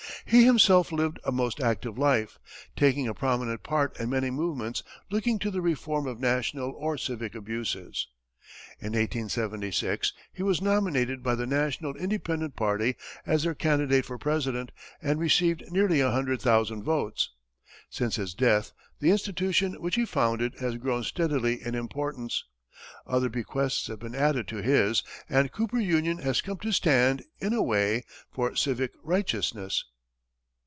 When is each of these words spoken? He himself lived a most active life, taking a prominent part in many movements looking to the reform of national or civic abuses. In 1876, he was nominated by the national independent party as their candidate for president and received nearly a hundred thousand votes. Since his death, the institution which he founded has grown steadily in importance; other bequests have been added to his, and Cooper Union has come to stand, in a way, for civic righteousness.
He 0.23 0.45
himself 0.45 0.91
lived 0.93 1.19
a 1.25 1.31
most 1.31 1.59
active 1.59 1.97
life, 1.97 2.37
taking 2.77 3.05
a 3.07 3.13
prominent 3.13 3.63
part 3.63 3.99
in 3.99 4.09
many 4.11 4.29
movements 4.31 4.81
looking 5.09 5.39
to 5.39 5.49
the 5.51 5.61
reform 5.61 6.07
of 6.07 6.19
national 6.21 6.71
or 6.77 6.95
civic 6.97 7.33
abuses. 7.35 8.07
In 8.79 8.89
1876, 8.93 10.13
he 10.31 10.41
was 10.43 10.61
nominated 10.61 11.21
by 11.23 11.33
the 11.35 11.47
national 11.47 11.95
independent 11.97 12.55
party 12.55 12.95
as 13.25 13.43
their 13.43 13.55
candidate 13.55 14.05
for 14.05 14.17
president 14.19 14.71
and 15.01 15.19
received 15.19 15.69
nearly 15.71 15.99
a 16.01 16.11
hundred 16.11 16.39
thousand 16.39 16.83
votes. 16.83 17.31
Since 17.89 18.15
his 18.17 18.33
death, 18.35 18.71
the 18.99 19.09
institution 19.11 19.73
which 19.81 19.95
he 19.95 20.05
founded 20.05 20.53
has 20.59 20.77
grown 20.77 21.03
steadily 21.03 21.61
in 21.65 21.73
importance; 21.75 22.45
other 23.07 23.27
bequests 23.27 23.87
have 23.87 23.99
been 23.99 24.15
added 24.15 24.47
to 24.49 24.57
his, 24.61 25.03
and 25.27 25.51
Cooper 25.51 25.79
Union 25.79 26.19
has 26.19 26.41
come 26.41 26.57
to 26.59 26.71
stand, 26.71 27.25
in 27.41 27.51
a 27.53 27.63
way, 27.63 28.03
for 28.31 28.55
civic 28.55 28.91
righteousness. 29.03 29.83